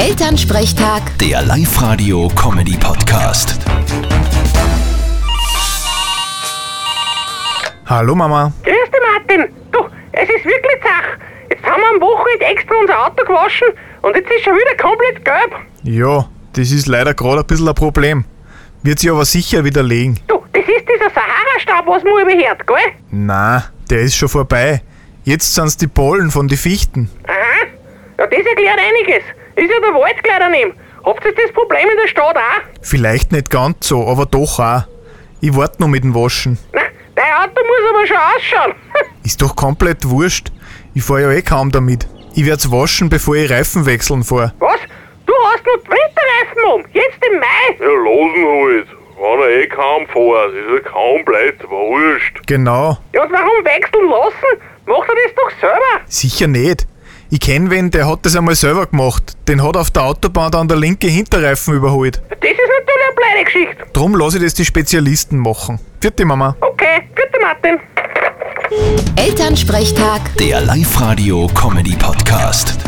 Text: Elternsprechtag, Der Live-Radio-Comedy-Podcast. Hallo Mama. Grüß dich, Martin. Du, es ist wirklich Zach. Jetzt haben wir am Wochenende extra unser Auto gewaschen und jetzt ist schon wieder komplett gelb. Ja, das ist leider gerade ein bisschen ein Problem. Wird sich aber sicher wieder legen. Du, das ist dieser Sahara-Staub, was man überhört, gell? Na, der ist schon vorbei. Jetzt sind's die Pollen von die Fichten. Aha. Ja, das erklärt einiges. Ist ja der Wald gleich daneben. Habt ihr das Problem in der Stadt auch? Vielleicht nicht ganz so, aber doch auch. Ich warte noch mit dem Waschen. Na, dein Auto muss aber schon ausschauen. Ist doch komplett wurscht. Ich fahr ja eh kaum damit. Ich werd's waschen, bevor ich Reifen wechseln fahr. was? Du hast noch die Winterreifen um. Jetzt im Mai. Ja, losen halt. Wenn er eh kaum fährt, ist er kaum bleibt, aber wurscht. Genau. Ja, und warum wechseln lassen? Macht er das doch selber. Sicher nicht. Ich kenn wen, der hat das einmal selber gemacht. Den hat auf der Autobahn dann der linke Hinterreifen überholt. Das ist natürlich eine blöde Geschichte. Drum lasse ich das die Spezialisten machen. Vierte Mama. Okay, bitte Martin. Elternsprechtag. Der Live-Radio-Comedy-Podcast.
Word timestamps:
Elternsprechtag, 0.00 1.02
Der 1.18 1.42
Live-Radio-Comedy-Podcast. 1.42 3.58
Hallo 7.84 8.14
Mama. 8.14 8.50
Grüß 8.62 8.72
dich, 8.72 9.00
Martin. 9.12 9.50
Du, 9.70 9.80
es 10.12 10.26
ist 10.30 10.46
wirklich 10.46 10.80
Zach. 10.82 11.18
Jetzt 11.50 11.62
haben 11.64 11.82
wir 11.82 11.90
am 11.94 12.00
Wochenende 12.00 12.46
extra 12.46 12.74
unser 12.80 12.98
Auto 13.06 13.22
gewaschen 13.26 13.68
und 14.00 14.16
jetzt 14.16 14.30
ist 14.30 14.42
schon 14.44 14.54
wieder 14.54 14.74
komplett 14.82 15.22
gelb. 15.22 15.54
Ja, 15.82 16.26
das 16.54 16.70
ist 16.72 16.86
leider 16.86 17.12
gerade 17.12 17.40
ein 17.40 17.46
bisschen 17.46 17.68
ein 17.68 17.74
Problem. 17.74 18.24
Wird 18.82 19.00
sich 19.00 19.10
aber 19.10 19.26
sicher 19.26 19.62
wieder 19.66 19.82
legen. 19.82 20.18
Du, 20.28 20.42
das 20.54 20.62
ist 20.62 20.88
dieser 20.88 21.10
Sahara-Staub, 21.10 21.86
was 21.86 22.02
man 22.04 22.22
überhört, 22.22 22.66
gell? 22.66 22.76
Na, 23.10 23.64
der 23.90 24.00
ist 24.00 24.16
schon 24.16 24.30
vorbei. 24.30 24.80
Jetzt 25.24 25.54
sind's 25.54 25.76
die 25.76 25.88
Pollen 25.88 26.30
von 26.30 26.48
die 26.48 26.56
Fichten. 26.56 27.10
Aha. 27.28 27.36
Ja, 28.40 28.44
das 28.44 28.46
erklärt 28.46 28.78
einiges. 28.78 29.24
Ist 29.56 29.70
ja 29.70 29.80
der 29.80 29.94
Wald 29.94 30.22
gleich 30.22 30.38
daneben. 30.38 30.72
Habt 31.04 31.24
ihr 31.24 31.32
das 31.34 31.52
Problem 31.52 31.88
in 31.88 31.96
der 32.02 32.08
Stadt 32.08 32.36
auch? 32.36 32.62
Vielleicht 32.82 33.32
nicht 33.32 33.50
ganz 33.50 33.86
so, 33.88 34.06
aber 34.06 34.26
doch 34.26 34.58
auch. 34.58 34.82
Ich 35.40 35.54
warte 35.56 35.80
noch 35.80 35.88
mit 35.88 36.04
dem 36.04 36.14
Waschen. 36.14 36.58
Na, 36.72 36.82
dein 37.14 37.32
Auto 37.34 37.60
muss 37.60 37.90
aber 37.90 38.06
schon 38.06 38.16
ausschauen. 38.16 38.74
Ist 39.24 39.40
doch 39.42 39.56
komplett 39.56 40.08
wurscht. 40.08 40.48
Ich 40.94 41.02
fahr 41.02 41.20
ja 41.20 41.30
eh 41.30 41.42
kaum 41.42 41.70
damit. 41.70 42.06
Ich 42.34 42.46
werd's 42.46 42.70
waschen, 42.70 43.08
bevor 43.08 43.36
ich 43.36 43.50
Reifen 43.50 43.86
wechseln 43.86 44.22
fahr. 44.22 44.52
was? 44.58 44.80
Du 45.26 45.32
hast 45.44 45.64
noch 45.66 45.82
die 45.84 45.90
Winterreifen 45.90 46.74
um. 46.74 46.84
Jetzt 46.92 47.18
im 47.30 47.38
Mai. 47.38 47.76
Ja, 47.78 47.86
losen 47.86 48.44
halt. 48.46 48.86
Wenn 49.18 49.40
er 49.40 49.50
eh 49.50 49.66
kaum 49.68 50.06
fährt, 50.06 50.54
ist 50.54 50.84
er 50.84 50.90
kaum 50.90 51.24
bleibt, 51.24 51.62
aber 51.64 51.76
wurscht. 51.76 52.40
Genau. 52.46 52.96
Ja, 53.14 53.22
und 53.24 53.32
warum 53.32 53.64
wechseln 53.64 54.08
lassen? 54.08 54.62
Macht 54.86 55.08
er 55.08 55.14
das 55.14 55.34
doch 55.36 55.60
selber. 55.60 56.04
Sicher 56.06 56.46
nicht. 56.46 56.86
Ich 57.32 57.38
kenn 57.38 57.70
wen, 57.70 57.92
der 57.92 58.08
hat 58.08 58.26
das 58.26 58.34
einmal 58.34 58.56
selber 58.56 58.86
gemacht. 58.86 59.36
Den 59.46 59.62
hat 59.62 59.76
auf 59.76 59.92
der 59.92 60.02
Autobahn 60.02 60.50
dann 60.50 60.66
der 60.66 60.76
linke 60.76 61.06
Hinterreifen 61.06 61.74
überholt. 61.74 62.20
Das 62.28 62.38
ist 62.50 62.58
natürlich 62.58 63.04
eine 63.06 63.14
blöde 63.14 63.44
Geschichte. 63.44 63.76
Drum 63.92 64.16
lasse 64.16 64.38
ich 64.38 64.44
das 64.44 64.54
die 64.54 64.64
Spezialisten 64.64 65.38
machen. 65.38 65.78
Vierte 66.00 66.24
Mama. 66.24 66.56
Okay, 66.60 67.02
bitte 67.14 67.38
Martin. 67.40 67.78
Elternsprechtag. 69.14 70.22
Der 70.38 70.60
Live-Radio-Comedy-Podcast. 70.62 72.78